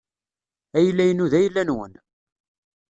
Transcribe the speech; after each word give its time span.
Ayla-inu 0.77 1.25
d 1.31 1.33
ayla-nwen. 1.39 1.93